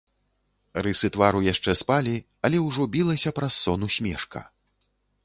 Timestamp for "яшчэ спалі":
1.53-2.15